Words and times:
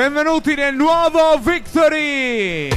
Benvenuti 0.00 0.54
nel 0.54 0.74
nuovo 0.74 1.36
Victory! 1.36 2.70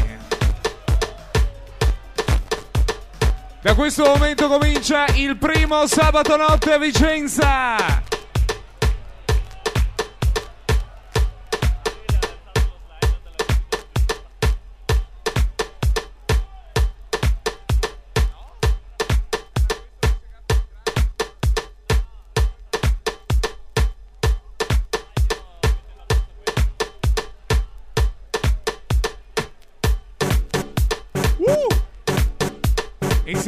Da 3.61 3.73
questo 3.75 4.03
momento 4.03 4.49
comincia 4.49 5.05
il 5.15 5.37
primo 5.37 5.87
sabato 5.87 6.35
notte 6.35 6.73
a 6.73 6.77
Vicenza! 6.77 8.12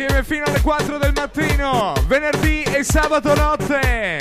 Insieme 0.08 0.24
fino 0.24 0.44
alle 0.46 0.62
4 0.62 0.98
del 1.00 1.14
mattino, 1.16 1.94
venerdì 2.06 2.62
e 2.62 2.84
sabato 2.84 3.34
notte. 3.34 4.20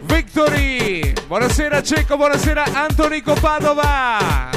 Victory! 0.00 1.12
Buonasera 1.28 1.80
Cecco, 1.84 2.16
buonasera 2.16 2.64
Antonico 2.72 3.34
Padova. 3.34 4.50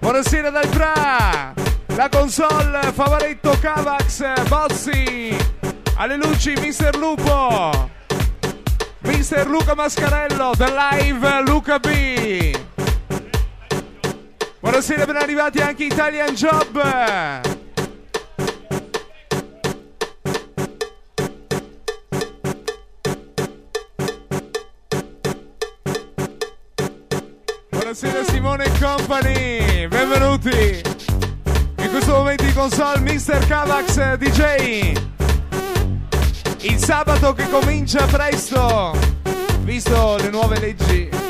Buonasera 0.00 0.50
dal 0.50 0.66
Bra. 0.66 1.54
La 1.94 2.08
console 2.08 2.90
Favaretto 2.92 3.56
Cavax 3.60 4.48
Bossi. 4.48 5.36
Alle 5.94 6.16
luci 6.16 6.54
Mister 6.58 6.96
Lupo. 6.96 7.90
Mister 9.02 9.46
Luca 9.46 9.76
Mascarello, 9.76 10.50
The 10.56 10.66
Live 10.90 11.42
Luca 11.42 11.78
B. 11.78 12.73
Buonasera, 14.74 15.04
ben 15.06 15.16
arrivati 15.16 15.58
anche 15.60 15.84
Italian 15.84 16.34
Job. 16.34 16.82
Buonasera 27.68 28.24
Simone 28.24 28.64
Company, 28.80 29.86
benvenuti. 29.86 30.82
In 31.78 31.90
questo 31.90 32.10
momento 32.10 32.42
in 32.42 32.54
console 32.54 32.98
Mr. 32.98 33.46
Cavax 33.46 34.16
DJ. 34.16 34.92
Il 36.62 36.78
sabato 36.78 37.32
che 37.32 37.48
comincia 37.48 38.04
presto, 38.06 38.92
visto 39.60 40.16
le 40.16 40.30
nuove 40.30 40.58
leggi. 40.58 41.23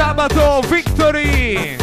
Sabato 0.00 0.62
Victory! 0.66 1.76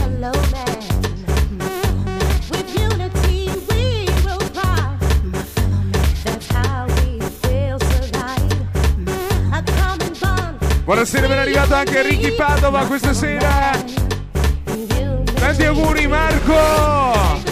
Buonasera, 10.83 11.27
ben 11.27 11.37
arrivato 11.37 11.75
anche 11.75 12.01
Ricky 12.01 12.35
Padova 12.35 12.85
questa 12.87 13.13
sera. 13.13 13.69
Tanti 15.35 15.65
auguri 15.65 16.07
Marco! 16.07 17.46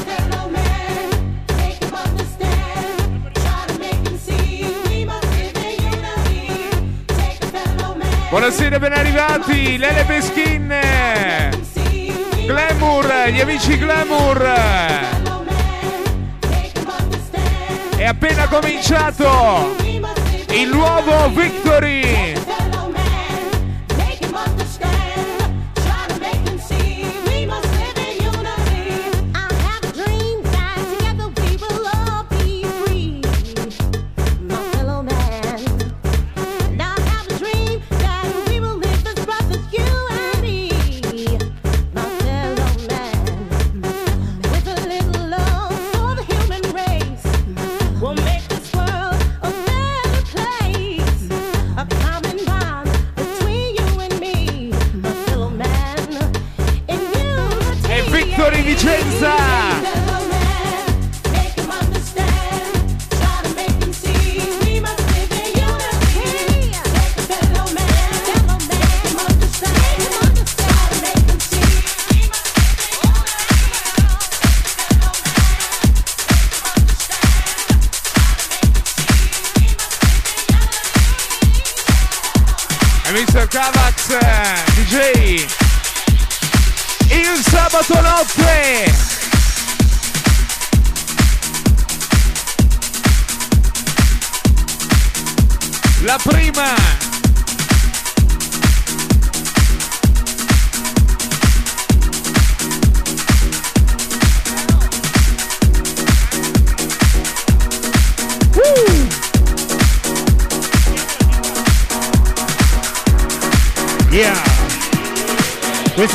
Buonasera, 8.35 8.79
ben 8.79 8.91
arrivati, 8.91 9.78
Lele 9.78 10.03
Peschin, 10.03 10.68
Glamour, 12.46 13.29
gli 13.29 13.40
amici 13.40 13.78
Glamour. 13.78 14.44
È 17.96 18.03
appena 18.03 18.46
cominciato 18.50 19.73
il 20.50 20.69
nuovo 20.69 21.29
Victory. 21.29 22.34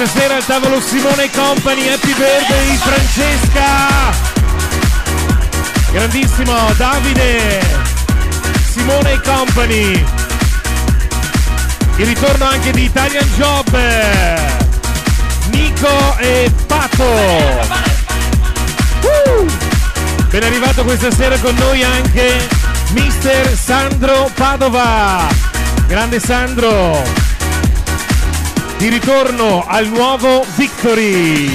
Sera 0.06 0.37
al 0.37 0.44
tavolo 0.47 0.81
Simone 0.81 1.31
Company, 1.31 1.89
Happy 1.89 2.15
Birthday 2.15 2.77
Francesca. 2.78 4.13
Grandissimo 5.92 6.54
Davide, 6.77 7.60
Simone 8.72 9.21
Company. 9.21 10.04
Il 11.97 12.07
ritorno 12.07 12.47
anche 12.47 12.71
di 12.72 12.84
Italian 12.84 13.28
Job. 13.36 13.78
Nico 15.51 16.16
e 16.19 16.51
Pato. 16.66 17.04
Woo! 19.03 19.47
Ben 20.30 20.45
arrivato 20.45 20.83
questa 20.83 21.10
sera 21.10 21.36
con 21.39 21.54
noi 21.57 21.83
anche 21.84 22.48
Mister 22.92 23.57
Sandro 23.57 24.30
Padova. 24.34 25.28
Grande 25.86 26.21
Sandro 26.21 27.20
di 28.80 28.88
ritorno 28.88 29.62
al 29.68 29.88
nuovo 29.88 30.42
Victory. 30.56 31.54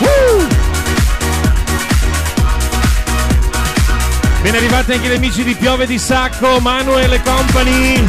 Woo! 0.00 0.46
Ben 4.42 4.54
arrivati 4.54 4.92
anche 4.92 5.08
gli 5.08 5.14
amici 5.14 5.42
di 5.42 5.54
Piove 5.54 5.86
di 5.86 5.98
Sacco, 5.98 6.60
Manuel 6.60 7.14
e 7.14 7.22
Company. 7.22 8.06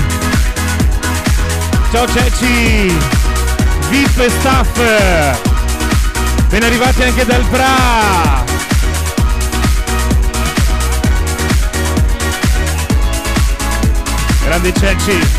Ciao 1.94 2.06
Ceci. 2.08 2.94
VIP 3.90 4.20
e 4.20 4.30
staff. 4.30 5.40
Ben 6.50 6.64
arrivati 6.64 7.04
anche 7.04 7.26
dal 7.26 7.44
Bra. 7.44 8.44
Grande 14.44 14.74
Cecci. 14.74 15.37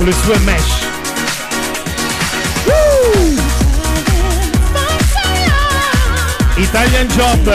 Con 0.00 0.08
le 0.08 0.14
sue 0.14 0.38
mesh. 0.38 0.88
Italian 6.54 7.06
Job. 7.08 7.54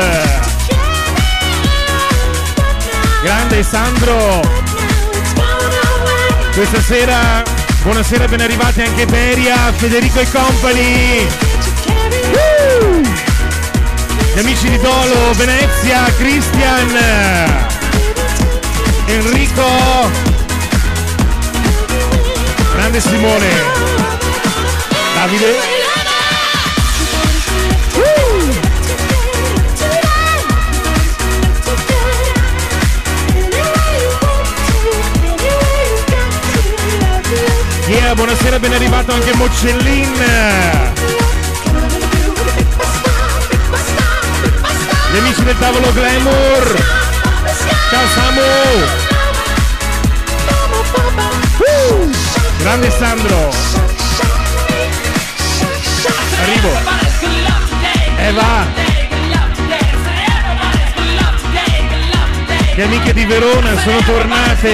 Grande 3.24 3.63
Sandro. 3.63 4.42
Questa 6.53 6.81
sera, 6.81 7.42
buonasera, 7.81 8.27
ben 8.27 8.42
arrivati 8.42 8.83
anche 8.83 9.07
Beria, 9.07 9.74
Federico 9.75 10.19
e 10.19 10.30
Company. 10.30 11.27
Gli 14.36 14.39
amici 14.39 14.69
di 14.69 14.77
Dolo, 14.77 15.33
Venezia, 15.33 16.03
Christian, 16.15 16.95
Enrico, 19.07 20.34
grande 22.75 23.00
Simone, 23.00 23.48
Davide. 25.16 25.83
Yeah, 37.88 38.13
buonasera, 38.13 38.60
ben 38.60 38.74
arrivato 38.74 39.13
anche 39.13 39.33
Mocellin. 39.36 40.13
Gli 45.12 45.18
amici 45.18 45.44
del 45.44 45.57
tavolo 45.57 45.94
Glamour. 45.94 46.83
Ciao 47.89 48.07
Samu. 48.13 49.13
Grande 52.65 52.89
Sandro. 52.89 53.51
Arrivo. 56.41 56.71
Eva. 58.17 58.65
Le 62.73 62.83
amiche 62.83 63.13
di 63.13 63.23
Verona 63.25 63.79
sono 63.81 64.00
tornate 64.00 64.71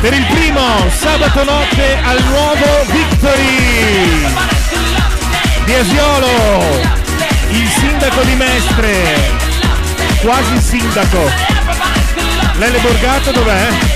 per 0.00 0.12
il 0.12 0.24
primo 0.26 0.88
sabato 0.96 1.42
notte 1.42 1.98
al 2.04 2.22
nuovo 2.26 2.84
Victory 2.92 4.32
di 5.64 5.74
Asiolo, 5.74 6.80
il 7.50 7.68
sindaco 7.68 8.22
di 8.22 8.34
Mestre, 8.36 9.32
quasi 10.22 10.60
sindaco. 10.60 11.28
Lele 12.58 12.78
Borgato 12.78 13.32
dov'è? 13.32 13.95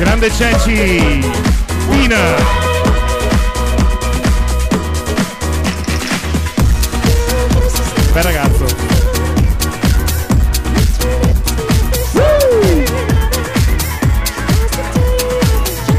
Grande 0.00 0.30
Ceci, 0.32 1.20
Tina. 1.90 2.34
Bel 8.12 8.22
ragazzo. 8.22 8.64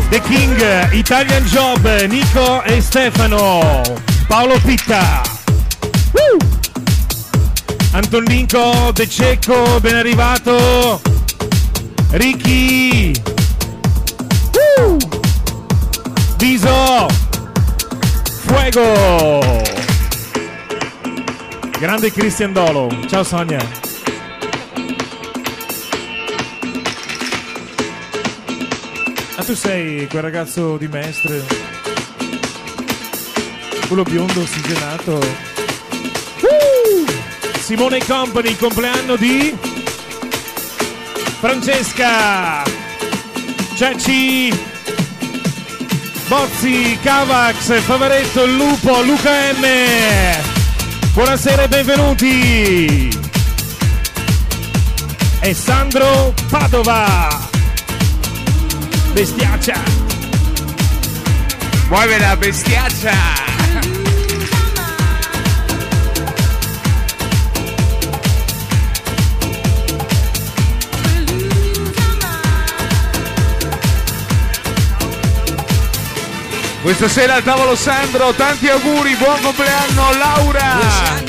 The 0.10 0.22
King, 0.22 0.62
Italian 0.92 1.46
Job, 1.46 1.88
Nico 2.08 2.64
e 2.64 2.82
Stefano, 2.82 3.82
Paolo 4.28 4.60
Pitta. 4.64 5.22
Anton 7.94 8.24
Linco, 8.24 8.92
De 8.94 9.08
Cecco, 9.08 9.80
ben 9.82 9.96
arrivato. 9.96 11.02
Ricky. 12.12 13.14
Viso. 16.38 17.08
Fuego. 18.46 19.40
Grande 21.80 22.12
Cristian 22.12 22.54
Dolo. 22.54 22.90
Ciao 23.08 23.24
Sonia. 23.24 23.60
Ah, 29.36 29.44
tu 29.44 29.56
sei 29.56 30.08
quel 30.08 30.22
ragazzo 30.22 30.78
di 30.78 30.88
Mestre? 30.88 31.71
Quello 33.92 34.06
biondo 34.06 34.40
ossigenato. 34.40 35.18
Uh! 36.40 37.06
Simone 37.60 38.02
Company, 38.06 38.56
compleanno 38.56 39.18
di 39.18 39.54
Francesca. 41.42 42.64
Cecci. 43.76 44.58
Bozzi, 46.26 46.98
Cavax, 47.04 47.82
Favaretto, 47.82 48.46
Lupo, 48.46 49.02
Luca 49.02 49.52
M. 49.56 49.66
Buonasera 51.12 51.64
e 51.64 51.68
benvenuti! 51.68 53.20
E 55.42 55.54
Sandro 55.54 56.34
Padova! 56.48 57.28
Bestiaccia! 59.12 59.84
Muove 61.90 62.18
la 62.20 62.38
bestiaccia! 62.38 63.41
Questa 76.82 77.08
sera 77.08 77.36
al 77.36 77.44
tavolo 77.44 77.76
Sandro, 77.76 78.34
tanti 78.34 78.68
auguri, 78.68 79.16
buon 79.16 79.40
compleanno 79.42 80.14
Laura! 80.18 81.21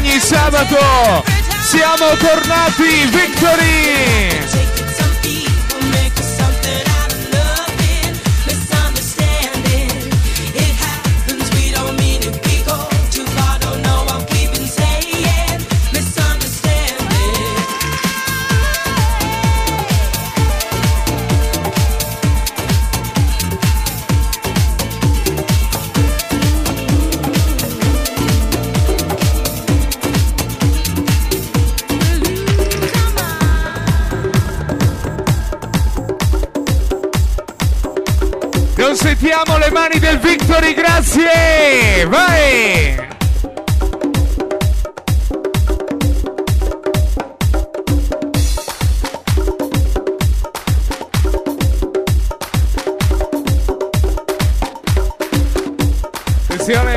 ogni 0.00 0.18
sabato 0.18 1.22
siamo 1.60 2.06
tornati 2.16 3.06
Victory! 3.10 4.69
Sentiamo 39.30 39.58
le 39.58 39.70
mani 39.70 40.00
del 40.00 40.18
Victory, 40.18 40.74
grazie! 40.74 42.04
Vai! 42.08 43.08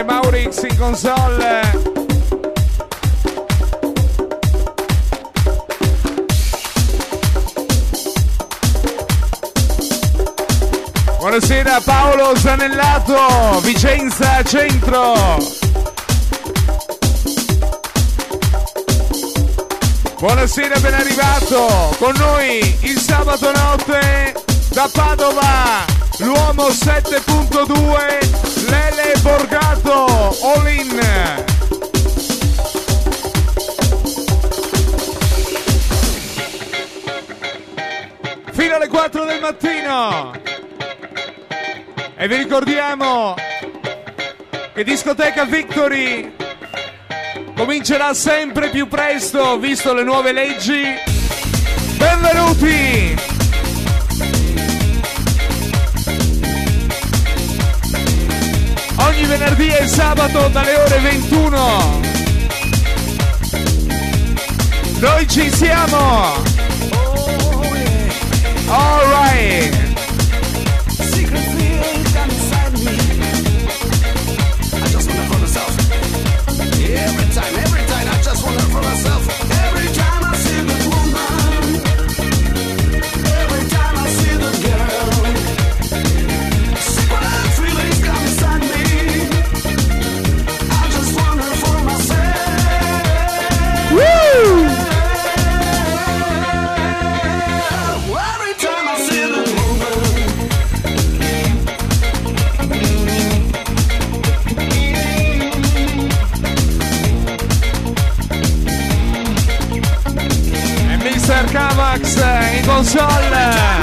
Maurix 0.04 0.64
in 0.64 0.76
console. 0.78 1.23
Buonasera 11.74 11.82
Paolo 11.82 12.38
Zanellato, 12.38 13.60
Vicenza 13.62 14.44
Centro. 14.44 15.16
Buonasera, 20.20 20.80
ben 20.80 20.94
arrivato 20.94 21.96
con 21.98 22.14
noi 22.18 22.78
il 22.82 23.00
sabato 23.00 23.52
notte 23.52 24.36
da 24.70 24.88
Padova, 24.94 25.84
l'uomo 26.18 26.68
7.2, 26.68 28.70
Lele 28.70 29.16
Borgato, 29.22 30.38
all 30.44 30.68
in. 30.68 31.02
Fino 38.52 38.76
alle 38.76 38.88
4 38.88 39.26
del 39.26 39.42
mattino. 39.42 40.43
E 42.24 42.28
vi 42.30 42.38
ricordiamo 42.38 43.36
che 44.74 44.86
discoteca 44.86 45.44
Victory 45.44 46.34
comincerà 47.54 48.14
sempre 48.14 48.70
più 48.70 48.88
presto, 48.88 49.60
visto 49.60 49.94
le 49.94 50.04
nuove 50.04 50.32
leggi. 50.32 50.84
Benvenuti! 51.98 53.16
Ogni 58.96 59.26
venerdì 59.26 59.68
e 59.68 59.86
sabato 59.86 60.48
dalle 60.48 60.78
ore 60.78 61.00
21. 61.00 62.00
Noi 65.02 65.28
ci 65.28 65.52
siamo! 65.52 66.42
Alright! 68.70 69.23
Console 112.64 113.83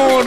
Glamour. 0.00 0.24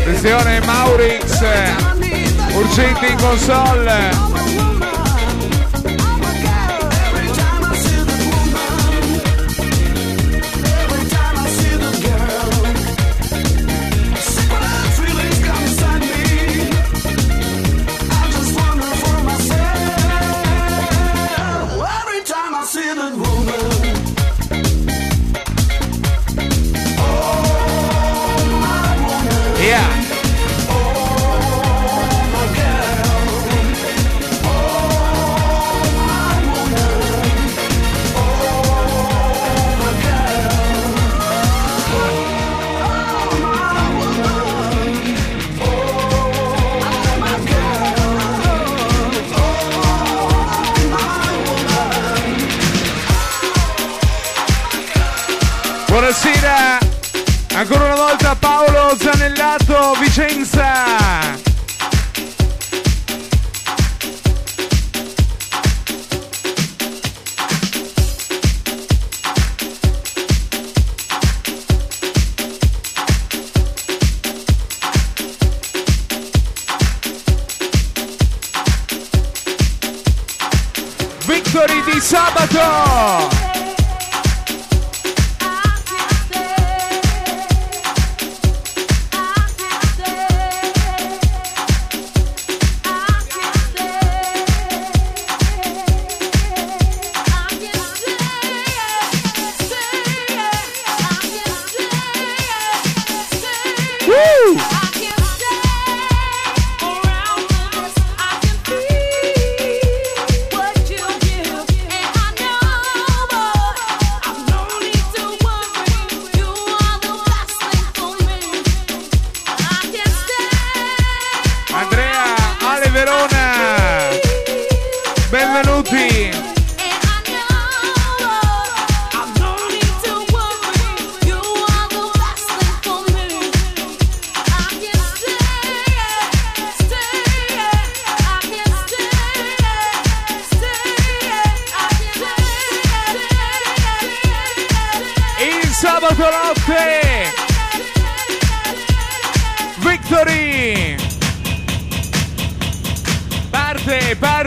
Attenzione 0.00 0.60
Maurix, 0.64 1.40
urgente 2.54 3.06
in 3.06 3.16
console. 3.16 4.31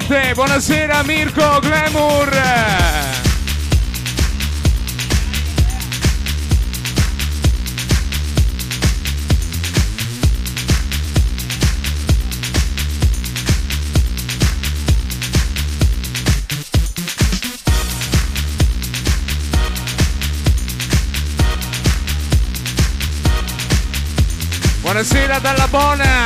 Buonasera 0.07 1.01
Mirko 1.03 1.59
Glamour. 1.61 2.29
Buonasera 24.83 25.39
dalla 25.39 25.67
Bona. 25.67 26.24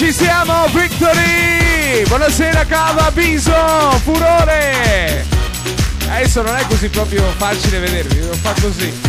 Ci 0.00 0.12
siamo, 0.14 0.66
Victory! 0.68 2.06
Buonasera 2.06 2.64
Cava, 2.64 3.10
Biso, 3.10 3.52
Furore! 4.02 5.26
Adesso 6.08 6.40
non 6.40 6.56
è 6.56 6.64
così 6.66 6.88
proprio 6.88 7.22
facile 7.36 7.80
vedervi, 7.80 8.18
devo 8.18 8.32
fare 8.32 8.60
così. 8.62 9.00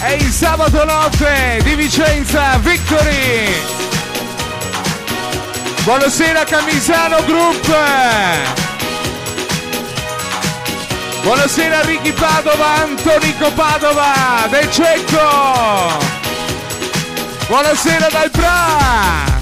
È 0.00 0.10
il 0.10 0.32
sabato 0.32 0.84
notte 0.84 1.60
di 1.62 1.76
Vicenza, 1.76 2.58
Victory! 2.58 3.54
Buonasera 5.84 6.42
Camisano 6.42 7.24
Group! 7.24 7.76
Buonasera 11.22 11.80
Ricky 11.82 12.12
Padova, 12.12 12.74
Antonico 12.82 13.52
Padova, 13.52 14.48
De 14.50 14.68
Cecco! 14.68 16.07
Buonasera 17.48 18.08
dal 18.10 18.30
Bra! 18.30 19.40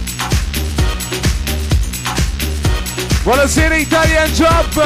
Buonasera 3.25 3.75
Italian 3.75 4.31
Job! 4.31 4.83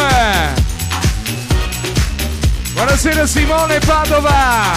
Buonasera 2.73 3.27
Simone 3.27 3.79
Padova! 3.81 4.73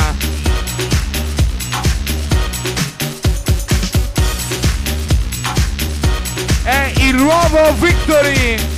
È 6.63 6.91
il 6.97 7.15
nuovo 7.15 7.73
Victory! 7.75 8.72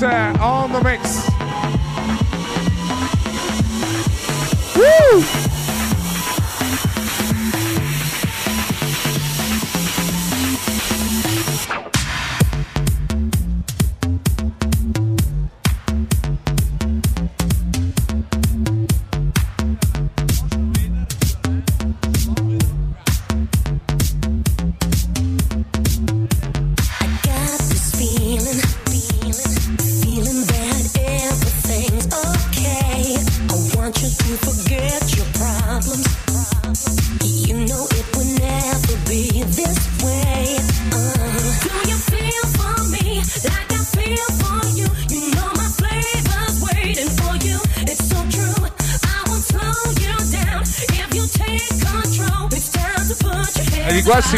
Kavax 0.00 0.40
uh, 0.40 0.42
on 0.42 0.72
the 0.72 0.82
mix. 0.82 0.99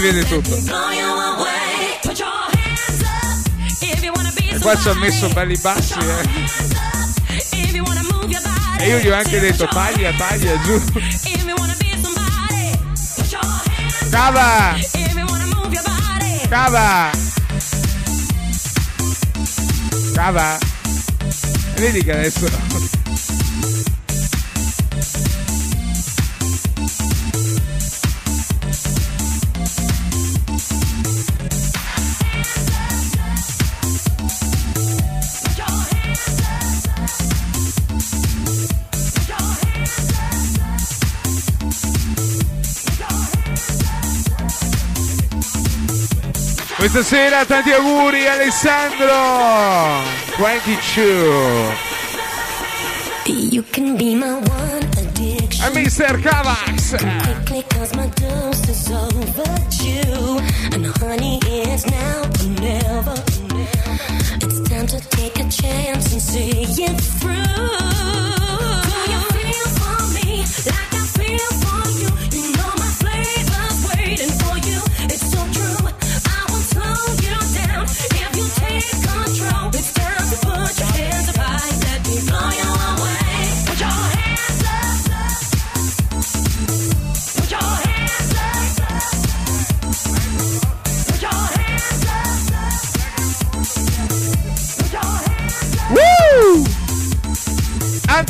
Vede 0.02 0.24
tutto. 0.24 0.56
E 4.50 4.58
qua 4.58 4.76
ci 4.76 4.88
ha 4.88 4.94
messo 4.94 5.28
belli 5.28 5.56
bassi, 5.58 5.94
eh. 5.98 6.28
E 8.80 8.88
io 8.88 8.98
gli 8.98 9.08
ho 9.08 9.14
anche 9.14 9.38
detto 9.38 9.68
taglia, 9.68 10.12
taglia, 10.14 10.60
giù. 10.62 10.82
Cava! 14.10 14.76
Cava! 16.48 17.10
Cava! 20.12 20.58
Vedi 21.76 22.02
che 22.04 22.12
adesso 22.12 22.50
Questa 46.92 47.16
sera 47.16 47.46
tanti 47.46 47.70
auguri 47.70 48.26
Alessandro 48.26 50.02
22 50.36 51.72
You 53.50 53.64
can 53.70 53.96
be 53.96 54.14
my 54.14 54.34
one 54.34 54.86
addiction. 54.98 55.64
And 55.64 55.74
Mr. 55.74 56.20
Cavax. 56.20 56.92
It's 64.42 64.60
time 64.68 64.86
to 64.86 65.00
take 65.08 65.38
a 65.38 65.48
chance 65.48 66.12
and 66.12 66.20
see 66.20 66.84
it 66.84 67.00
through. 67.00 68.41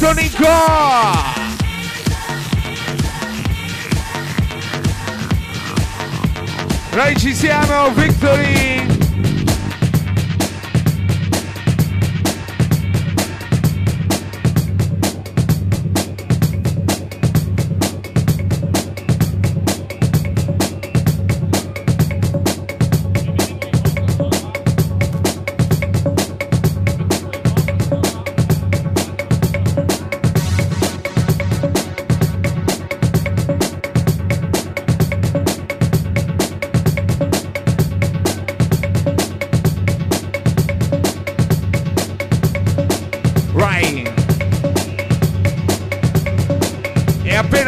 Antonico! 0.05 0.49
Noi 6.97 7.17
ci 7.17 7.33
siamo, 7.33 7.93
Victory! 7.95 8.92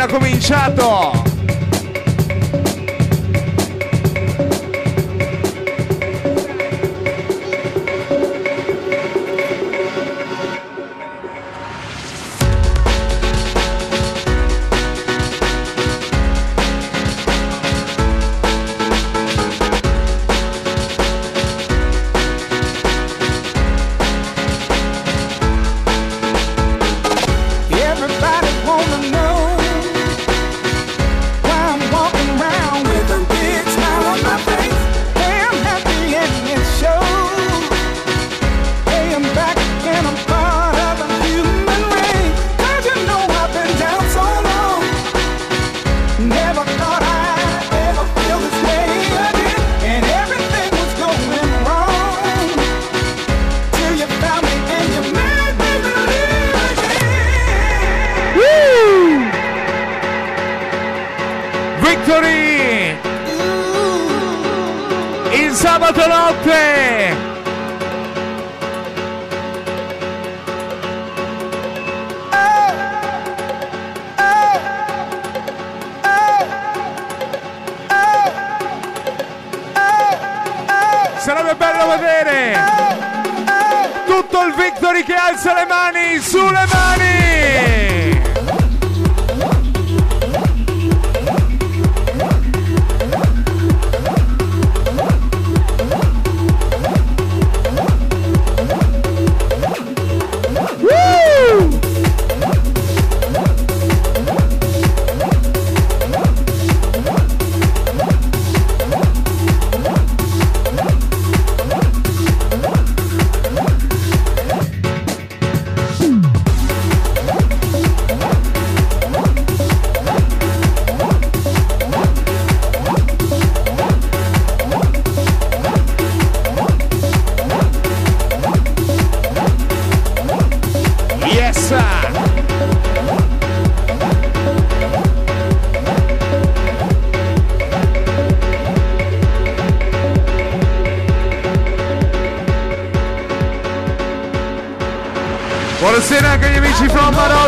Cominciato! 0.08 1.33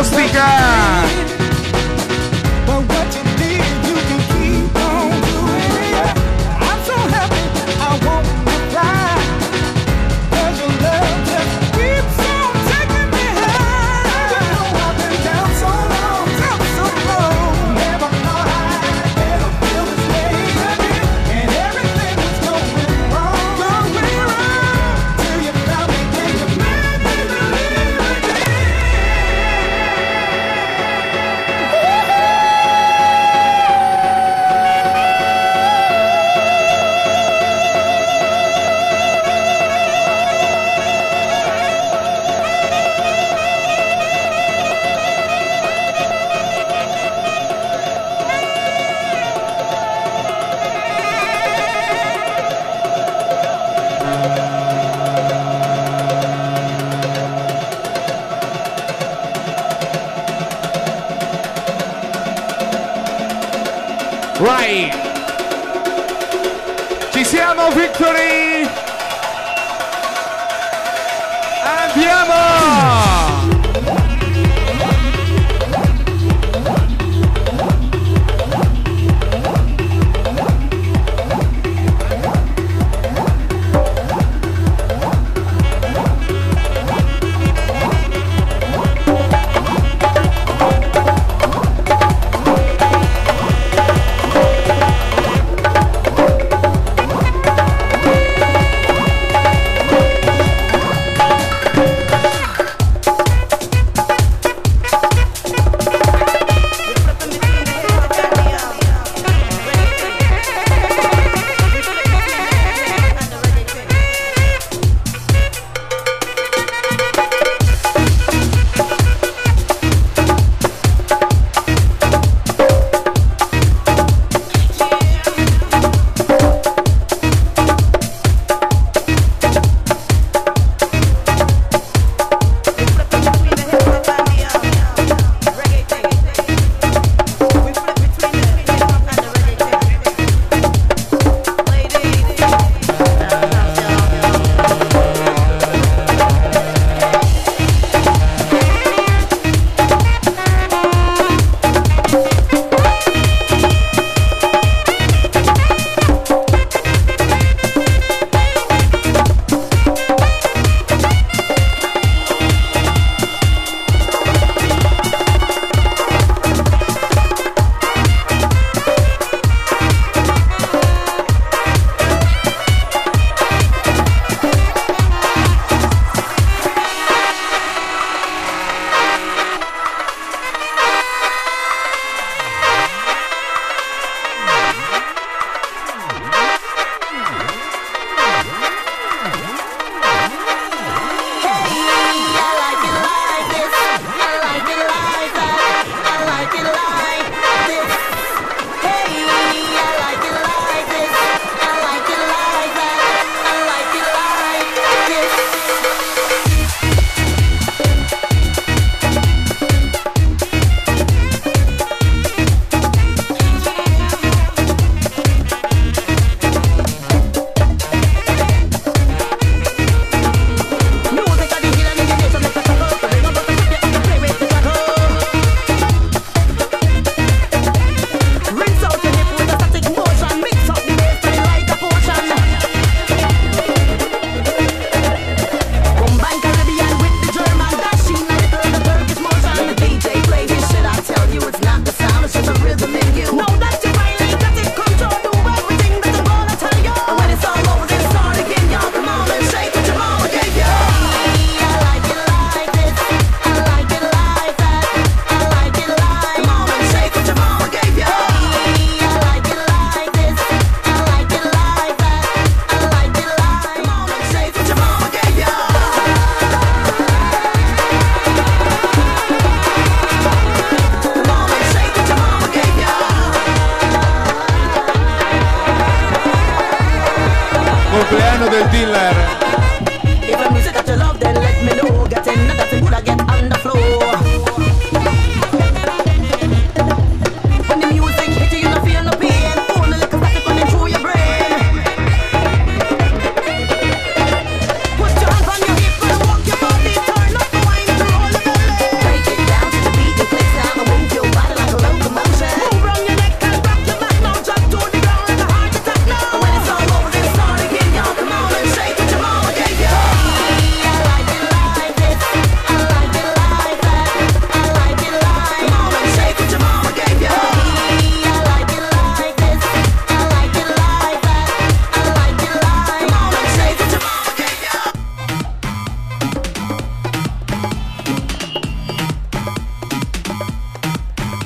From 0.03 0.66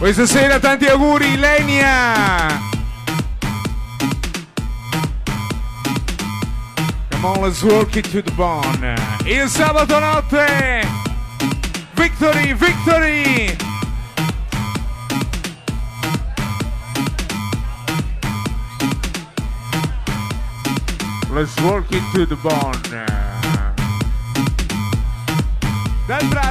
Questa 0.01 0.25
sera 0.25 0.57
tanti 0.57 0.85
auguri 0.87 1.37
Lenia! 1.37 2.59
Come 7.11 7.27
on, 7.27 7.41
let's 7.43 7.61
work 7.61 7.95
it 7.95 8.09
to 8.09 8.23
the 8.23 8.31
bone. 8.31 8.95
Il 9.25 9.47
sabato 9.47 9.99
notte! 9.99 10.87
Victory, 11.93 12.53
victory! 12.53 13.55
Let's 21.29 21.55
work 21.61 21.91
it 21.91 22.01
to 22.15 22.25
the 22.25 22.37
bone. 22.41 22.81
Debra, 26.07 26.50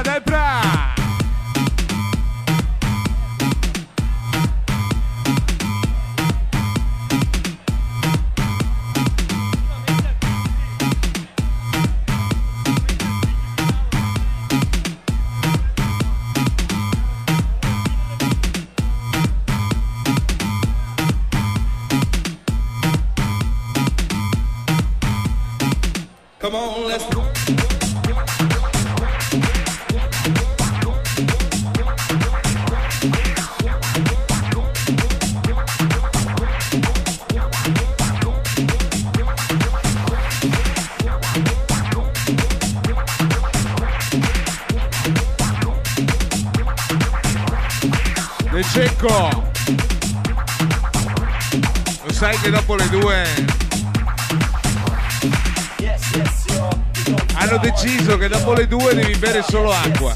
Bere 59.21 59.43
solo 59.43 59.71
acqua. 59.71 60.15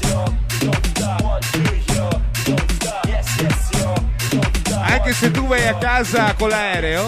Anche 4.82 5.12
se 5.12 5.30
tu 5.30 5.46
vai 5.46 5.68
a 5.68 5.76
casa 5.76 6.34
con 6.34 6.48
l'aereo, 6.48 7.06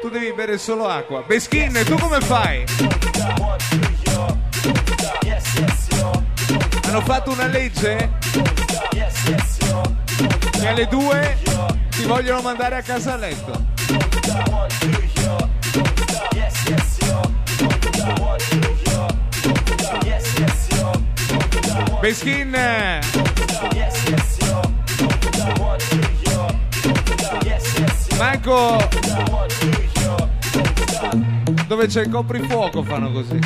tu 0.00 0.08
devi 0.10 0.32
bere 0.32 0.56
solo 0.56 0.86
acqua. 0.86 1.24
Beskin, 1.26 1.82
tu 1.84 1.96
come 1.96 2.20
fai? 2.20 2.64
Hanno 6.86 7.00
fatto 7.00 7.32
una 7.32 7.46
legge 7.46 8.12
che 10.52 10.68
alle 10.68 10.86
due 10.86 11.38
ti 11.90 12.04
vogliono 12.04 12.40
mandare 12.40 12.76
a 12.76 12.82
casa 12.82 13.14
a 13.14 13.16
letto. 13.16 13.73
Peskin 22.04 22.54
Manco 28.18 28.76
dove 31.66 31.86
c'è 31.86 32.02
il 32.02 32.10
coprifuoco 32.10 32.82
fanno 32.82 33.10
così 33.10 33.38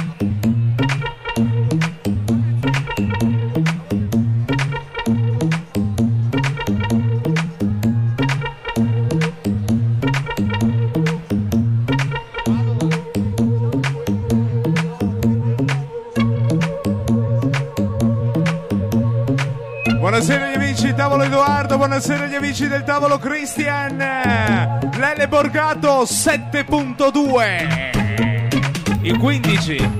buonasera 21.98 22.26
agli 22.26 22.36
amici 22.36 22.68
del 22.68 22.84
tavolo 22.84 23.18
Christian. 23.18 23.96
Lele 23.96 25.26
Borgato 25.26 26.04
7.2. 26.04 29.00
Il 29.02 29.18
15. 29.18 29.90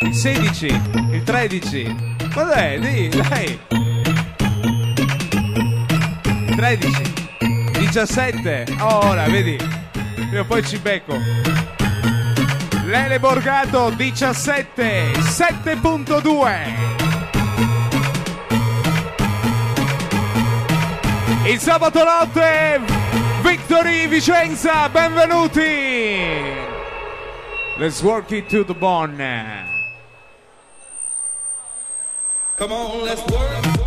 Il 0.00 0.14
16. 0.14 0.80
Il 1.12 1.22
13. 1.22 2.16
Cos'è? 2.32 2.78
Dì, 2.78 3.10
dai. 3.10 3.60
Il 6.46 6.54
13. 6.56 7.12
17. 7.80 8.64
ora, 8.78 9.24
vedi. 9.24 9.58
Io 10.32 10.46
poi 10.46 10.64
ci 10.64 10.78
becco. 10.78 11.18
Lele 12.86 13.20
Borgato 13.20 13.90
17. 13.90 15.12
7.2. 15.12 16.83
Il 21.46 21.60
sabato 21.60 22.02
notte, 22.02 22.80
Victory 23.42 24.06
Vicenza, 24.08 24.88
benvenuti! 24.88 26.22
Let's 27.76 28.02
work 28.02 28.32
it 28.32 28.48
to 28.48 28.64
the 28.64 28.72
bone. 28.72 29.18
Come 32.56 32.72
on, 32.72 33.04
let's 33.04 33.22
work. 33.30 33.83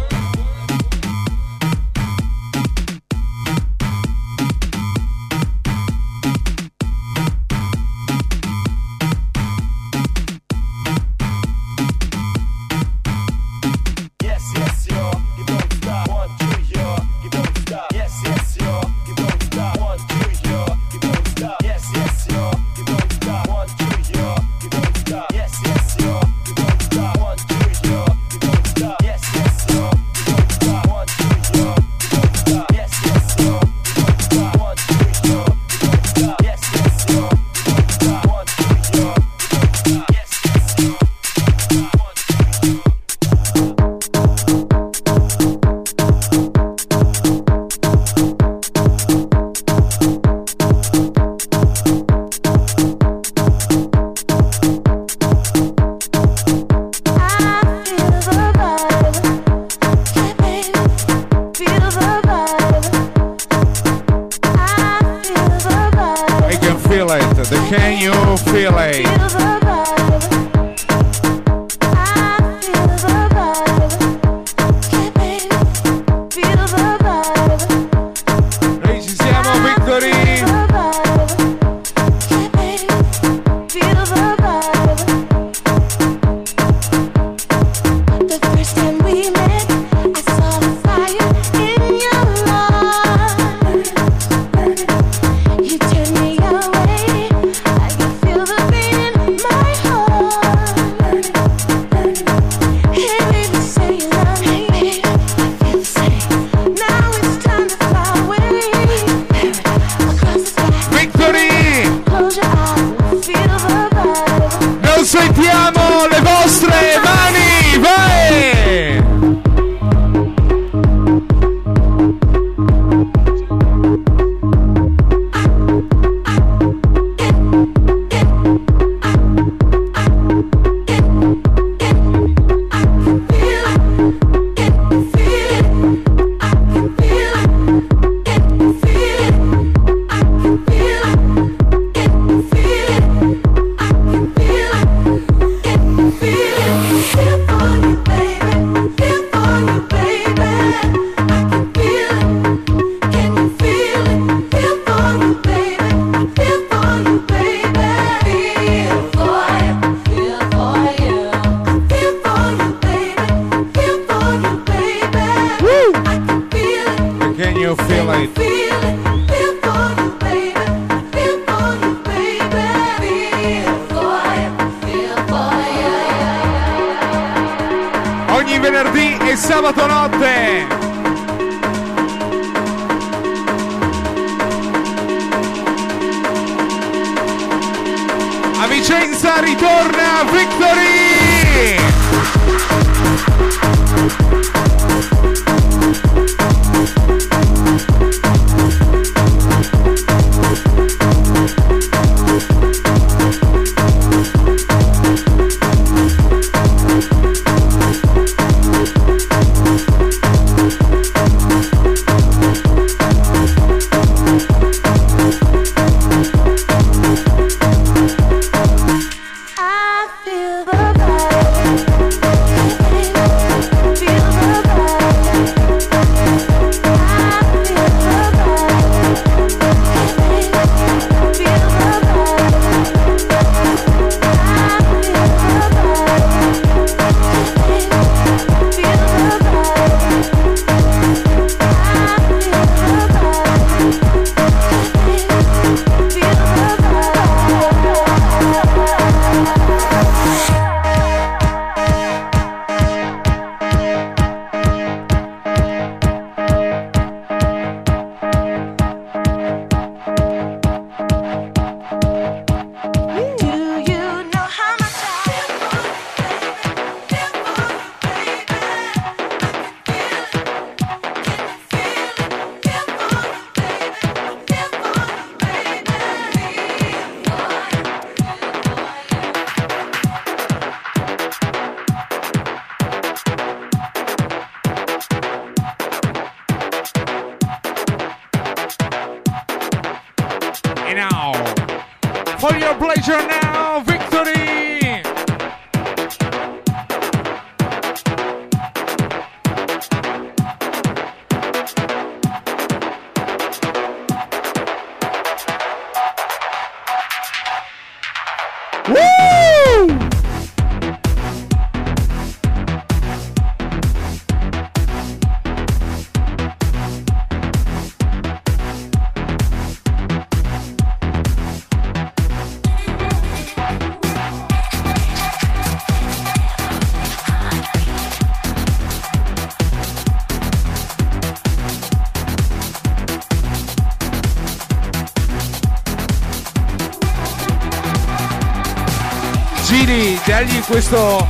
Questo 340.68 341.26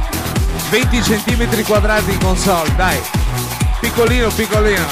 20 0.70 1.00
cm 1.00 1.64
quadrati 1.64 2.12
in 2.12 2.20
console, 2.20 2.76
dai. 2.76 3.00
Piccolino, 3.80 4.30
piccolino. 4.30 4.86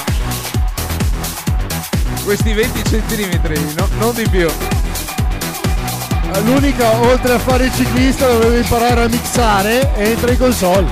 Questi 2.23 2.53
20 2.53 2.81
cm, 2.83 3.73
no, 3.75 3.87
non 3.97 4.13
di 4.13 4.27
più. 4.29 4.47
L'unica, 6.43 6.91
oltre 6.91 7.33
a 7.33 7.39
fare 7.39 7.65
il 7.65 7.73
ciclista, 7.73 8.27
doveva 8.27 8.55
imparare 8.55 9.03
a 9.03 9.07
mixare 9.07 9.95
e 9.95 10.09
entra 10.11 10.31
in 10.31 10.37
console. 10.37 10.87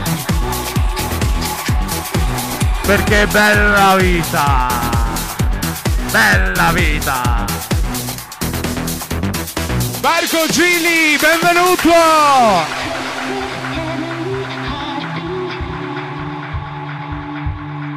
Perché 2.85 3.27
bella 3.27 3.95
vita! 3.95 4.67
Bella 6.11 6.71
vita! 6.71 7.45
Marco 10.01 10.47
Gili, 10.49 11.17
benvenuto! 11.19 12.72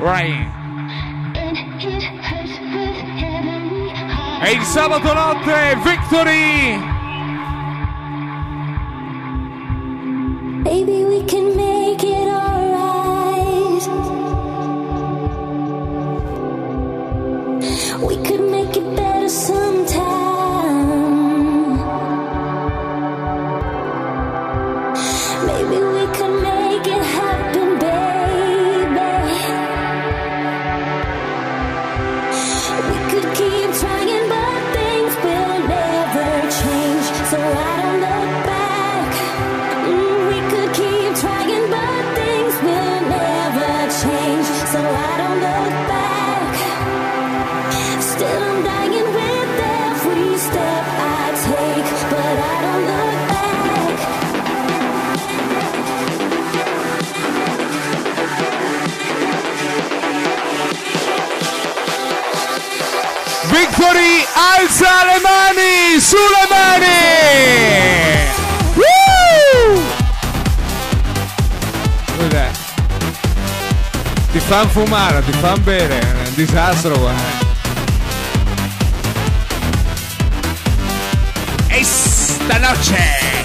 Rain. 0.07 0.53
E 4.41 4.53
il 4.53 4.63
sabato 4.63 5.13
notte, 5.13 5.77
Victory! 5.83 6.95
Baby, 10.63 11.05
we 11.05 11.25
can 11.25 11.57
make 11.57 12.05
it 12.05 12.29
alright. 12.29 13.89
We 18.01 18.17
could 18.23 18.49
make 18.49 18.77
it 18.77 18.95
better 18.95 19.29
sometime. 19.29 20.16
Fanno 74.57 74.69
fumare, 74.71 75.23
ti 75.23 75.33
fanno 75.33 75.59
bere, 75.59 76.01
è 76.01 76.29
un 76.29 76.35
disastro 76.35 76.99
guarda. 76.99 77.45
E 81.67 81.85
stanotte 81.85 83.43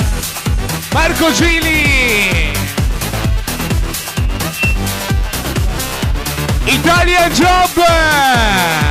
Marco 0.94 1.34
Gili. 1.34 2.54
Italian 6.64 7.32
Job 7.34 8.91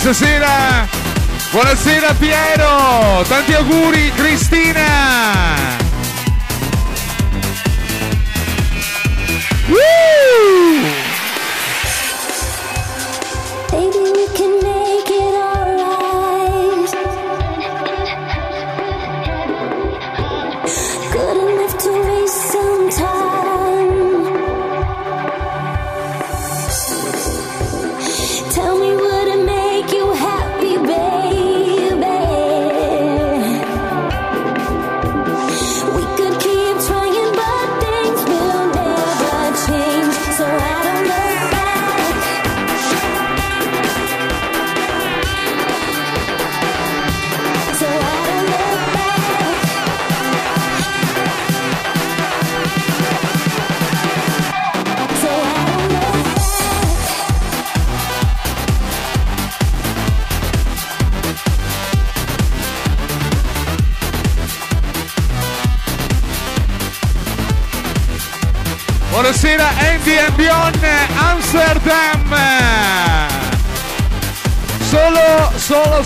Questa 0.00 0.24
sera, 0.26 0.86
buonasera 1.50 2.14
Piero, 2.14 3.24
tanti 3.26 3.52
auguri 3.52 4.12
Cristina. 4.14 5.67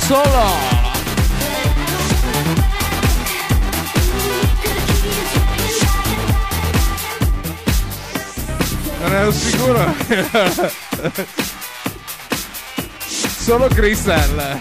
Solo. 0.07 0.80
Non 9.00 9.14
ero 9.14 9.32
sicuro. 9.32 9.94
solo 13.38 13.68
Crystal. 13.68 14.59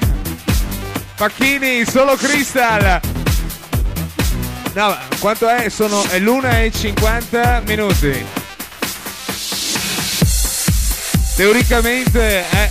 Pacchini, 1.16 1.86
solo 1.86 2.16
Crystal. 2.16 3.00
No, 4.74 4.98
quanto 5.20 5.48
è? 5.50 5.70
Sono 5.70 6.04
l'una 6.20 6.62
e 6.62 6.72
50 6.72 7.62
minuti. 7.66 8.26
Teoricamente 11.36 12.50
è... 12.50 12.70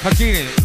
Facchini. 0.00 0.63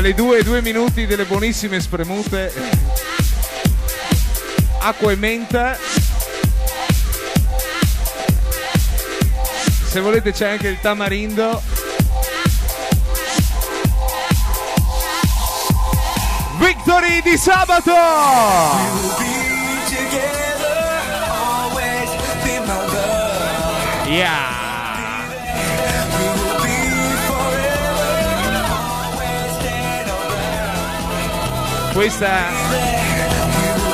Dalle 0.00 0.14
due, 0.14 0.42
due 0.42 0.62
minuti 0.62 1.04
delle 1.04 1.26
buonissime 1.26 1.78
spremute. 1.78 2.50
Acqua 4.78 5.12
e 5.12 5.14
menta. 5.16 5.76
Se 9.84 10.00
volete 10.00 10.32
c'è 10.32 10.52
anche 10.52 10.68
il 10.68 10.80
tamarindo. 10.80 11.60
Victory 16.56 17.20
di 17.20 17.36
sabato! 17.36 17.92
Yeah! 24.06 24.49
Questa 32.00 32.48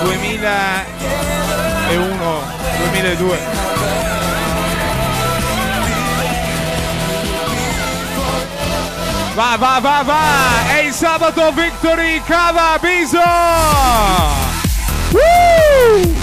2001, 0.04 2.40
2002. 2.78 3.38
Va, 9.34 9.57
va, 9.59 9.80
va, 9.80 10.02
va! 10.04 10.68
È 10.68 10.82
il 10.82 10.92
sabato 10.92 11.50
Victory 11.50 12.22
Cava 12.22 12.78
Biso! 12.80 13.18
Woo! 15.11 16.14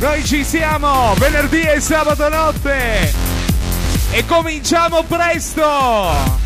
Noi 0.00 0.24
ci 0.24 0.42
siamo 0.42 1.14
venerdì 1.14 1.60
e 1.60 1.78
sabato 1.78 2.28
notte 2.28 3.14
e 4.10 4.26
cominciamo 4.26 5.04
presto! 5.04 6.39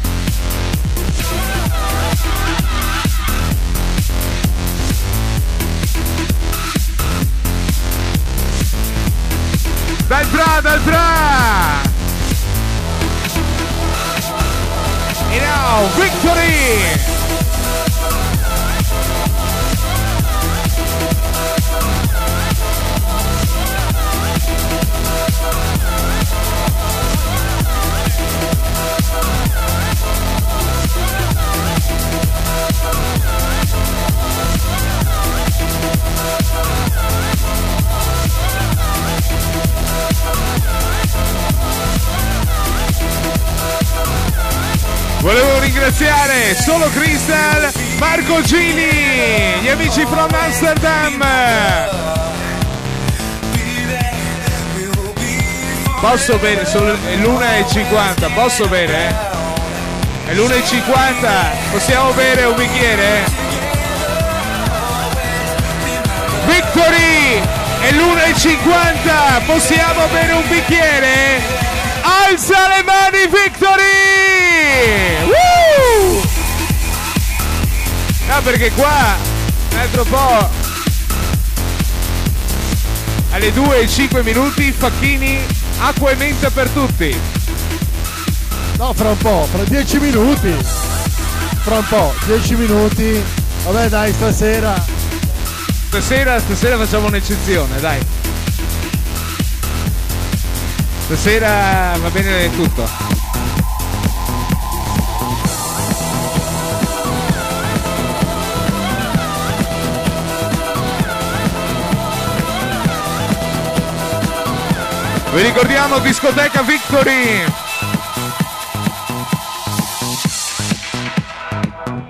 Dal 10.15 10.27
bra, 10.27 10.61
dal 10.61 10.81
bra! 10.83 11.83
And 15.33 15.43
now, 15.43 15.89
victory! 15.97 17.14
Volevo 45.25 45.59
ringraziare 45.59 46.55
solo 46.55 46.91
Crystal, 46.91 47.73
Marco 47.97 48.43
Gini, 48.43 49.59
gli 49.63 49.69
amici 49.71 50.05
from 50.05 50.29
Amsterdam. 50.31 51.25
Posso 55.99 56.37
bere, 56.37 56.67
sono 56.67 56.93
l'1,50, 56.93 58.35
posso 58.35 58.69
bere? 58.69 59.09
Eh? 60.27 60.31
È 60.31 60.35
l'1,50, 60.35 61.71
possiamo 61.71 62.13
bere 62.13 62.45
un 62.45 62.57
bicchiere? 62.57 63.25
Victory! 66.45 67.41
È 67.81 67.93
l'1,50, 67.93 69.47
possiamo 69.47 70.07
bere 70.13 70.33
un 70.33 70.49
bicchiere? 70.49 71.41
Alza 72.03 72.69
le 72.69 72.83
mani 72.83 73.27
Victory! 73.27 75.14
Perché 78.45 78.71
qua 78.73 79.17
un 79.71 79.79
altro 79.79 80.05
po' 80.05 80.49
alle 83.31 83.51
2 83.51 83.81
e 83.81 83.89
5 83.89 84.23
minuti 84.23 84.71
Facchini 84.71 85.39
acqua 85.79 86.11
e 86.11 86.15
menta 86.15 86.51
per 86.51 86.69
tutti. 86.69 87.17
No, 88.77 88.93
fra 88.93 89.11
un 89.11 89.17
po', 89.17 89.49
fra 89.51 89.65
10 89.65 89.99
minuti. 89.99 90.55
Fra 91.63 91.79
un 91.79 91.87
po', 91.89 92.13
10 92.27 92.55
minuti. 92.57 93.23
Vabbè 93.65 93.89
dai, 93.89 94.13
stasera. 94.13 94.85
Stasera, 95.89 96.39
stasera 96.39 96.77
facciamo 96.77 97.07
un'eccezione, 97.07 97.81
dai. 97.81 97.99
Stasera 101.05 101.97
va 101.99 102.11
bene 102.11 102.55
tutto. 102.55 103.04
Vi 115.35 115.43
ricordiamo 115.43 115.99
discoteca 115.99 116.63
Victory. 116.63 117.45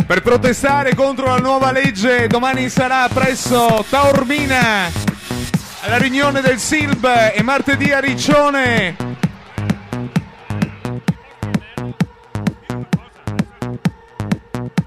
per 0.07 0.21
protestare 0.21 0.95
contro 0.95 1.27
la 1.27 1.39
nuova 1.39 1.73
legge. 1.73 2.27
Domani 2.27 2.69
sarà 2.69 3.09
presso 3.09 3.83
Taormina 3.89 4.91
alla 5.81 5.97
riunione 5.97 6.43
del 6.43 6.59
SILB 6.59 7.33
e 7.35 7.43
martedì 7.43 7.91
a 7.93 8.01
Riccione. 8.01 8.95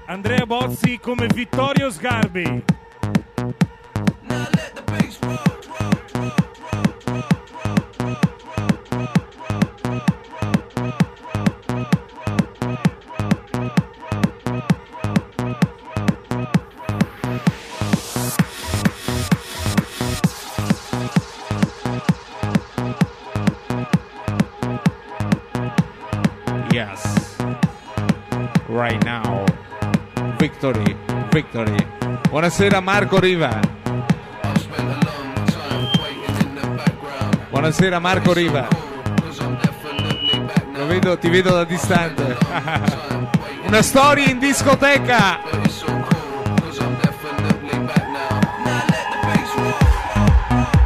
Andrea 0.06 0.46
Bozzi 0.46 1.00
come 1.02 1.26
Vittorio 1.26 1.90
Sgarbi. 1.90 2.76
Victory, 30.70 30.96
Victory. 31.30 31.86
Buonasera 32.28 32.80
Marco 32.80 33.18
Riva. 33.18 33.58
Buonasera 37.48 37.98
Marco 37.98 38.34
Riva. 38.34 38.68
Vedo, 40.86 41.18
ti 41.18 41.30
vedo 41.30 41.54
da 41.54 41.64
distante. 41.64 42.36
Una 43.66 43.80
storia 43.80 44.28
in 44.28 44.38
discoteca. 44.38 45.40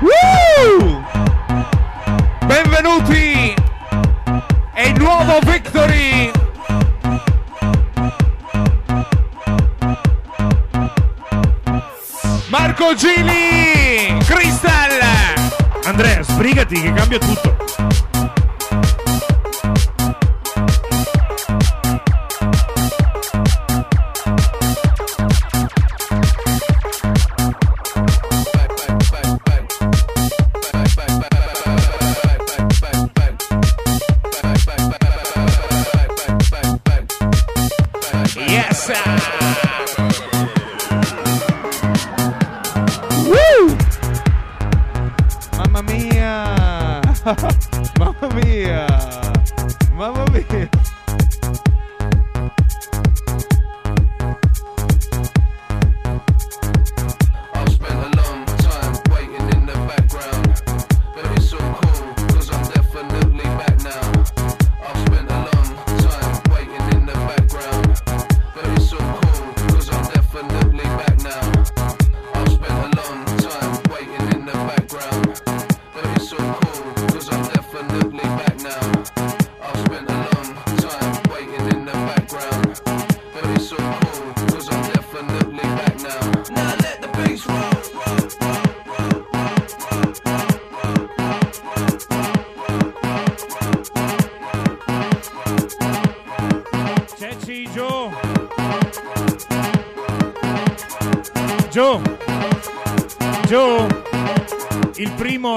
Woo! 0.01 1.05
Benvenuti! 2.47 3.22
Marco 12.83 12.97
Gili! 12.97 14.18
Crystal! 14.24 14.99
Andrea, 15.85 16.20
sbrigati 16.22 16.80
che 16.80 16.93
cambia 16.93 17.18
tutto. 17.18 17.91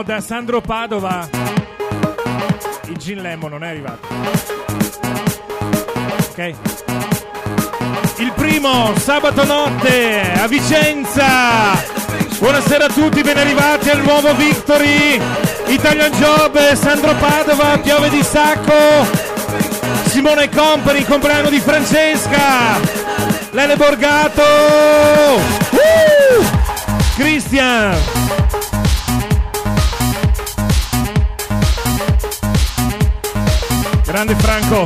Da 0.06 0.22
Sandro 0.22 0.62
Padova. 0.62 1.28
Il 2.88 2.98
Gin 2.98 3.22
Lemon 3.22 3.50
non 3.50 3.64
è 3.64 3.70
arrivato. 3.70 4.08
Ok. 6.30 6.54
Il 8.18 8.32
primo, 8.36 8.94
sabato 8.98 9.44
notte, 9.46 10.22
a 10.36 10.48
Vicenza. 10.48 11.74
Buonasera 12.38 12.86
a 12.86 12.90
tutti, 12.90 13.22
ben 13.22 13.38
arrivati 13.38 13.90
al 13.90 14.04
nuovo 14.04 14.34
Victory. 14.36 15.20
Italian 15.68 16.12
Job, 16.12 16.74
Sandro 16.74 17.16
Padova, 17.16 17.80
piove 17.80 18.10
di 18.10 18.22
sacco. 18.24 19.06
Simone 20.06 20.50
Company, 20.50 21.04
compleanno 21.04 21.50
di 21.50 21.60
Francesca. 21.60 22.80
Lele 23.52 23.76
Borgato. 23.76 24.44
Uh! 25.72 26.44
Christian. 27.16 27.98
Grande 34.16 34.36
Franco. 34.38 34.84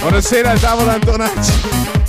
Buonasera 0.00 0.50
al 0.50 0.60
tavolo 0.60 0.90
Antonacci. 0.90 2.01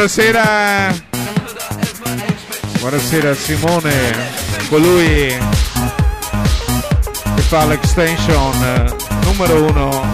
Buonasera. 0.00 0.94
Buonasera 2.78 3.34
Simone, 3.34 3.92
colui 4.70 5.36
che 7.34 7.42
fa 7.42 7.66
l'extension 7.66 8.64
eh, 8.64 8.96
numero 9.24 9.62
uno, 9.62 10.10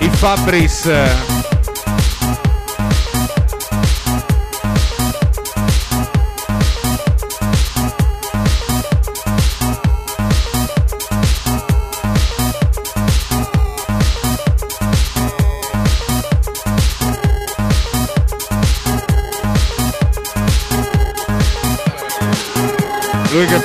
il 0.00 0.10
Fabris 0.10 0.90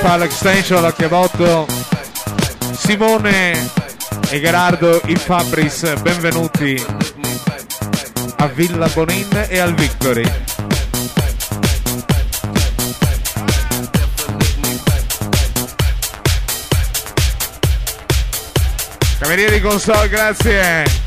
fa 0.02 0.16
l'extension 0.16 0.82
da 0.82 0.92
Chiavotto. 0.92 1.64
Simone 2.76 3.70
e 4.30 4.40
Gerardo 4.40 5.00
il 5.06 5.18
Fabris 5.18 6.00
benvenuti 6.00 6.84
a 8.38 8.46
Villa 8.48 8.88
Bonin 8.88 9.46
e 9.48 9.58
al 9.60 9.74
Victory. 9.74 10.28
Camerieri 19.20 19.60
console 19.60 20.08
grazie. 20.08 21.01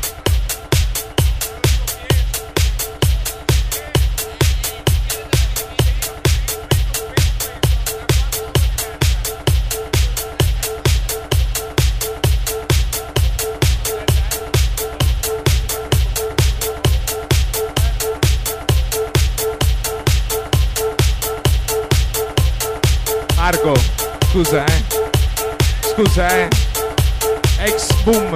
Scusa 25.96 26.28
eh. 26.28 26.48
Ex 27.64 27.90
boom. 28.02 28.30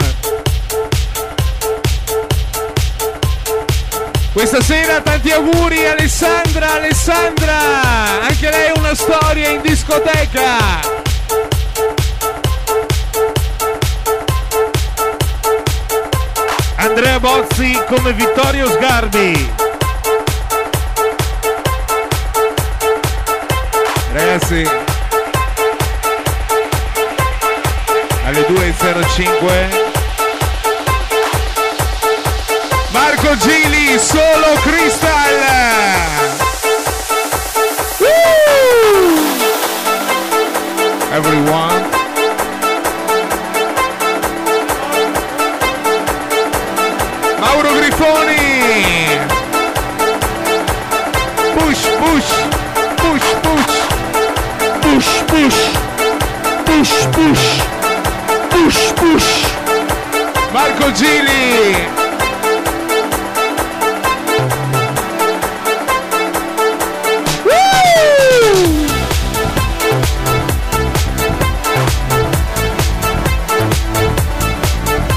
Questa 4.32 4.62
sera 4.62 5.02
tanti 5.02 5.30
auguri 5.30 5.84
Alessandra, 5.84 6.72
Alessandra! 6.72 8.22
Anche 8.22 8.48
lei 8.48 8.72
una 8.78 8.94
storia 8.94 9.50
in 9.50 9.60
discoteca! 9.60 10.56
Andrea 16.76 17.20
Bozzi 17.20 17.78
come 17.88 18.14
Vittorio 18.14 18.70
Sgarbi. 18.70 19.52
Ragazzi, 24.14 24.89
alle 28.30 28.46
2.05 28.46 29.28
Marco 32.92 33.36
Gili 33.38 33.98
solo 33.98 34.54
Crystal. 34.62 35.08
Everyone. 41.12 41.88
Mauro 47.40 47.72
Grifoni. 47.72 49.18
Push 51.56 51.82
push 51.98 52.30
push 52.96 53.28
push. 53.42 53.74
Push 54.80 55.22
push. 55.26 55.58
Push 56.64 57.06
push 57.10 57.79
Marco 60.60 60.92
Gili 60.92 61.88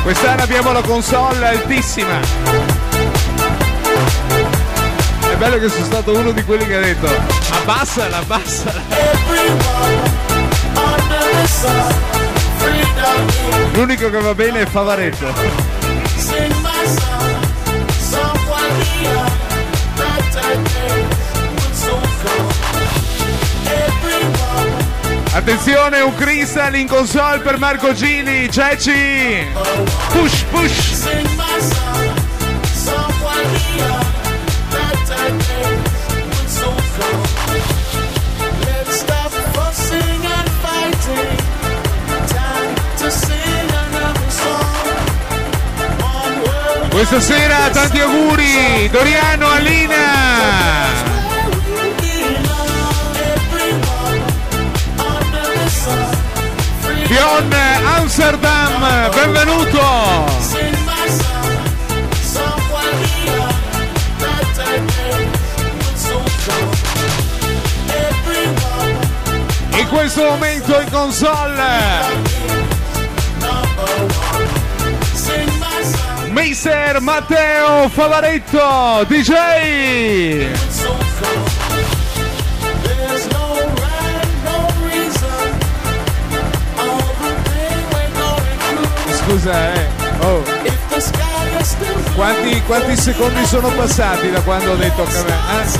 Quest'anno 0.01 0.43
abbiamo 0.43 0.71
la 0.71 0.81
console 0.81 1.45
altissima. 1.45 2.19
È 5.29 5.35
bello 5.35 5.57
che 5.57 5.67
sono 5.67 5.83
stato 5.83 6.13
uno 6.13 6.31
di 6.31 6.43
quelli 6.43 6.65
che 6.65 6.75
ha 6.75 6.79
detto 6.79 7.07
abbassala, 7.51 8.17
abbassala. 8.17 8.81
L'unico 13.73 14.09
che 14.09 14.19
va 14.19 14.33
bene 14.33 14.61
è 14.61 14.65
Favaretto. 14.65 15.25
Attenzione, 25.33 26.01
un 26.01 26.13
crystal 26.15 26.75
in 26.75 26.87
console 26.87 27.39
per 27.39 27.57
Marco 27.57 27.91
Gili, 27.93 28.49
Ceci! 28.51 29.47
Push, 30.11 30.43
push! 30.51 32.12
Questa 47.05 47.19
sera 47.19 47.69
tanti 47.69 47.99
auguri 47.99 48.89
Doriano 48.89 49.49
Alina. 49.49 49.97
Pion 57.05 57.53
Amsterdam 57.97 59.09
benvenuto. 59.13 59.81
In 69.71 69.87
questo 69.89 70.23
momento 70.23 70.79
in 70.79 70.89
console 70.89 72.32
Mister 76.33 76.99
Matteo 76.99 77.87
Favaretto, 77.89 79.05
DJ! 79.07 80.51
Scusa, 89.11 89.73
eh. 89.73 89.87
Oh. 90.21 90.43
Quanti, 92.15 92.61
quanti, 92.63 92.97
secondi 92.97 93.45
sono 93.45 93.69
passati 93.69 94.31
da 94.31 94.41
quando 94.41 94.71
ho 94.71 94.75
detto 94.75 95.03
che? 95.03 95.19
Eh? 95.19 95.79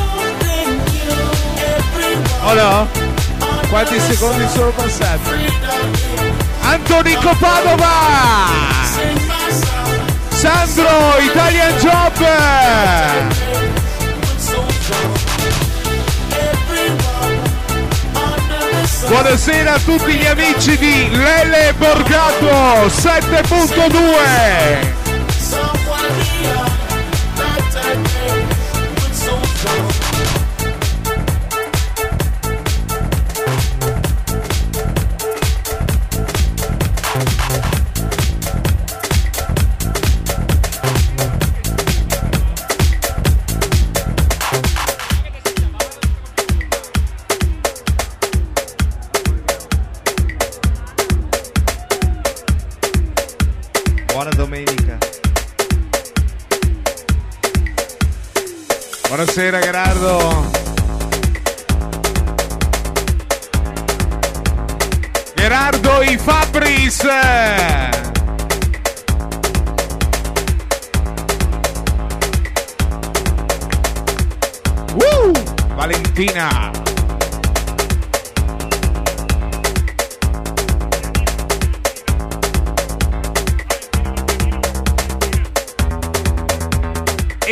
Oh 2.43 2.53
no? 2.53 2.87
Quanti 3.69 3.99
secondi 3.99 4.47
sono 4.49 4.69
passati? 4.69 5.51
Antonico 6.61 7.35
Padova! 7.39 8.82
Sandro 10.43 11.21
Italian 11.21 11.71
Job. 11.77 12.11
Buonasera 19.07 19.75
a 19.75 19.79
tutti 19.79 20.15
gli 20.15 20.25
amici 20.25 20.77
di 20.77 21.09
Lele 21.11 21.73
Borgato 21.77 22.87
7.2 22.87 24.92
Buonasera 59.09 59.61
Gerardo. 59.61 60.49
Gerardo 65.35 66.03
i 66.03 66.17
Fabris. 66.17 66.99
Uh, 74.95 75.33
Valentina. 75.75 76.82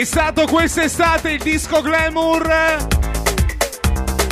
È 0.01 0.05
stato 0.05 0.47
quest'estate 0.47 1.33
il 1.33 1.43
disco 1.43 1.79
Glamour. 1.79 2.47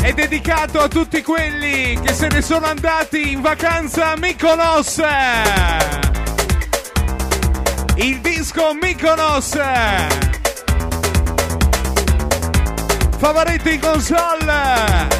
È 0.02 0.12
dedicato 0.14 0.80
a 0.80 0.88
tutti 0.88 1.22
quelli 1.22 1.96
che 2.02 2.12
se 2.12 2.28
ne 2.28 2.42
sono 2.42 2.66
andati 2.66 3.34
in 3.34 3.42
vacanza 3.42 4.14
a 4.14 4.18
Mykonos. 4.18 5.00
il 7.98 8.20
disco 8.20 8.74
Mykonos. 8.82 9.60
Favaretti 13.20 13.74
in 13.76 13.80
console. 13.80 15.19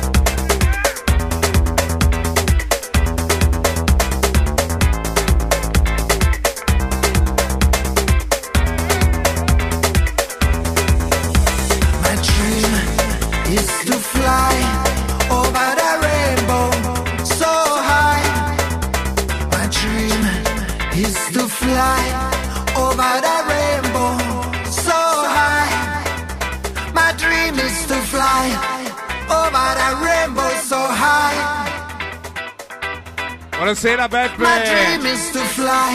Buonasera 33.70 34.10
Beppe. 34.10 34.42
My 34.42 34.64
dream 34.66 35.06
is 35.06 35.30
to 35.30 35.40
fly 35.54 35.94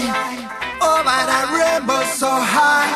over 0.81 1.19
that 1.27 1.51
rainbow 1.51 2.05
so 2.05 2.31
high. 2.31 2.87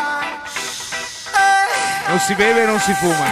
Non 2.08 2.20
si 2.20 2.34
beve 2.36 2.62
e 2.62 2.66
non 2.66 2.78
si 2.78 2.92
fuma. 2.94 3.26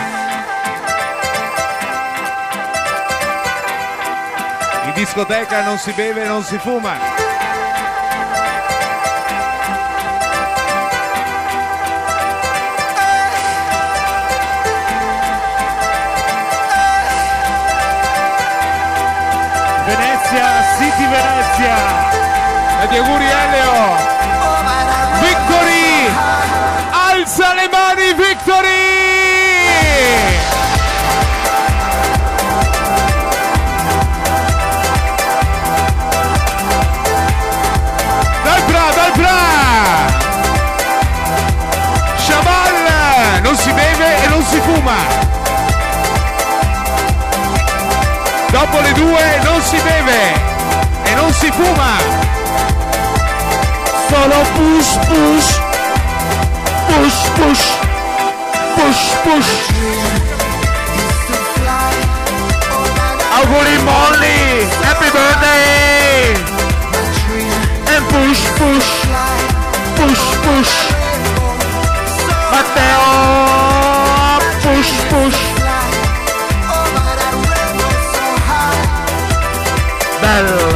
In 4.87 4.93
discoteca 4.95 5.63
non 5.63 5.79
si 5.79 5.93
beve 5.93 6.25
e 6.25 6.27
non 6.27 6.43
si 6.43 6.59
fuma. 6.59 6.99
Venezia, 19.87 20.16
City 20.29 21.07
Venezia. 21.07 21.77
Tanti 22.79 22.97
auguri 22.97 23.25
Elio. 23.25 23.97
Victory! 25.21 26.11
Alza 27.09 27.55
le 27.55 27.69
mani 27.69 28.13
Victory! 28.15 28.77
Dopo 48.59 48.81
le 48.81 48.93
due 48.93 49.39
non 49.43 49.61
si 49.61 49.77
beve 49.77 50.33
e 51.03 51.15
non 51.15 51.31
si 51.31 51.53
fuma. 51.53 51.99
Solo 54.09 54.41
push 54.55 54.97
push. 55.09 55.61
Push 56.89 57.29
push. 57.37 57.65
Push 58.75 59.15
push. 59.25 59.53
Auguri 63.37 63.77
Molly! 63.83 64.67
Happy 64.81 65.11
birthday! 65.11 66.33
And 67.93 68.07
push 68.09 68.43
push. 68.57 68.91
Push 69.97 70.25
push. 70.45 70.75
Matteo! 72.51 73.05
Push 74.63 74.93
push. 75.11 75.46
Bella 80.27 80.76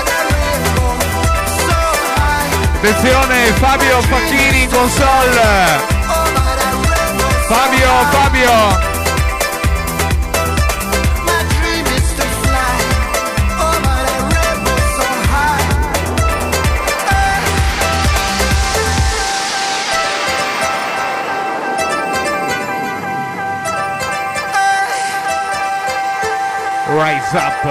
the 0.00 0.20
rainbow 0.32 0.96
so 1.66 1.80
high. 2.16 2.78
Attenzione 2.78 3.52
Fabio 3.58 4.00
Facchini 4.02 4.62
in 4.62 4.70
console! 4.70 5.40
Fabio. 7.46 7.92
Fabio! 8.10 8.99
Rise 27.00 27.34
up! 27.34 27.62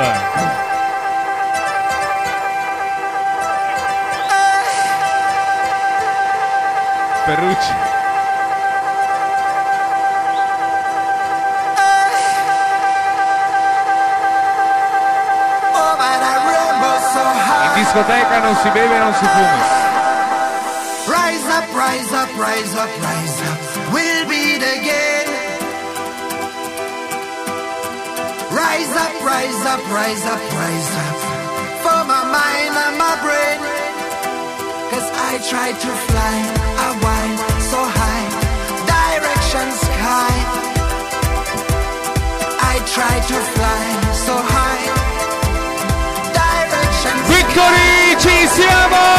Ferrucci. 7.25 7.73
In 17.65 17.73
discoteca 17.75 18.39
non 18.39 18.55
si 18.55 18.69
beve 18.69 18.95
e 18.95 18.97
non 18.97 19.13
si 19.13 19.25
fuma. 19.25 19.63
Rise 21.05 21.51
up, 21.51 21.65
rise 21.71 22.15
up, 22.15 22.29
rise 22.35 22.75
up, 22.75 22.89
rise 22.99 23.43
up. 23.43 23.48
Rise 28.69 28.95
up, 28.95 29.13
rise 29.23 29.65
up, 29.65 29.81
rise 29.89 30.25
up, 30.25 30.41
rise 30.61 30.91
up. 31.03 31.17
For 31.83 32.01
my 32.05 32.23
mind 32.37 32.73
and 32.85 32.95
my 33.03 33.15
brain. 33.25 33.59
Cause 34.91 35.09
I 35.29 35.31
tried 35.49 35.77
to 35.85 35.91
fly 36.07 36.35
a 36.87 36.89
while 37.03 37.37
so 37.71 37.81
high. 37.99 38.27
Direction 38.93 39.67
sky. 39.85 40.33
I 42.71 42.75
tried 42.93 43.23
to 43.31 43.39
fly 43.55 43.85
so 44.25 44.35
high. 44.53 44.85
Direction 46.39 47.15
sky. 47.25 47.33
Victory, 47.33 48.21
ci 48.21 48.37
siamo! 48.55 49.18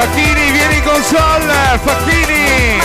Facchini, 0.00 0.50
vieni 0.50 0.76
in 0.76 0.82
console! 0.82 1.78
Facchini! 1.82 2.80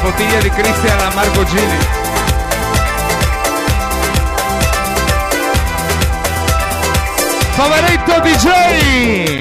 Bottiglia 0.00 0.40
di 0.42 0.50
Cristian 0.50 1.00
a 1.00 1.10
Marco 1.14 1.42
Gili. 1.42 1.78
Poveretto 7.56 8.20
DJ! 8.20 9.30